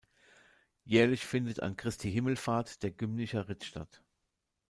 Jährlich 0.83 1.23
findet 1.27 1.59
an 1.59 1.75
Christi 1.75 2.11
Himmelfahrt 2.11 2.81
der 2.81 2.89
Gymnicher 2.89 3.47
Ritt 3.49 3.63
statt. 3.65 4.01